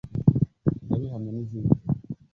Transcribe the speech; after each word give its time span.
Ndabihamya 0.87 1.31
n’izindi 1.33 1.75